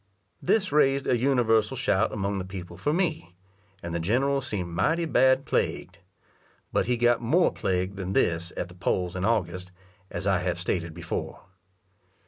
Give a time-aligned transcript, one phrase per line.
[0.41, 3.35] This raised a universal shout among the people for me,
[3.83, 5.99] and the general seemed mighty bad plagued.
[6.73, 9.71] But he got more plagued than this at the polls in August,
[10.09, 11.41] as I have stated before.